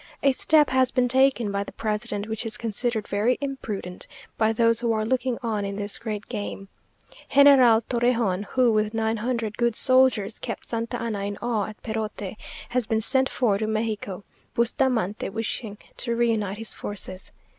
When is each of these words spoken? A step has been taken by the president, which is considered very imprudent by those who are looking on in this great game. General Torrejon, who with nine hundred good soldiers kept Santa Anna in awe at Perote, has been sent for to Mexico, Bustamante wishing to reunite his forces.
A 0.23 0.31
step 0.31 0.71
has 0.71 0.89
been 0.89 1.07
taken 1.07 1.51
by 1.51 1.63
the 1.63 1.71
president, 1.73 2.25
which 2.27 2.43
is 2.43 2.57
considered 2.57 3.07
very 3.07 3.37
imprudent 3.39 4.07
by 4.35 4.51
those 4.51 4.79
who 4.81 4.91
are 4.93 5.05
looking 5.05 5.37
on 5.43 5.63
in 5.63 5.75
this 5.75 5.99
great 5.99 6.27
game. 6.27 6.69
General 7.31 7.81
Torrejon, 7.81 8.45
who 8.45 8.71
with 8.71 8.95
nine 8.95 9.17
hundred 9.17 9.57
good 9.59 9.75
soldiers 9.75 10.39
kept 10.39 10.67
Santa 10.67 10.99
Anna 10.99 11.25
in 11.25 11.37
awe 11.37 11.67
at 11.67 11.83
Perote, 11.83 12.35
has 12.69 12.87
been 12.87 12.99
sent 13.01 13.29
for 13.29 13.59
to 13.59 13.67
Mexico, 13.67 14.23
Bustamante 14.55 15.29
wishing 15.29 15.77
to 15.97 16.15
reunite 16.15 16.57
his 16.57 16.73
forces. 16.73 17.31